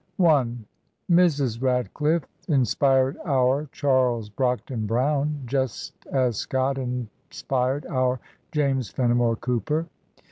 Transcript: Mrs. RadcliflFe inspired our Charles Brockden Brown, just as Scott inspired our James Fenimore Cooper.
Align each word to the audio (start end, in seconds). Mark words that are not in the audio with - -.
Mrs. 0.19 1.59
RadcliflFe 1.59 2.23
inspired 2.47 3.17
our 3.23 3.69
Charles 3.71 4.31
Brockden 4.31 4.87
Brown, 4.87 5.41
just 5.45 5.93
as 6.11 6.37
Scott 6.37 6.79
inspired 6.79 7.85
our 7.85 8.19
James 8.51 8.89
Fenimore 8.89 9.35
Cooper. 9.35 9.85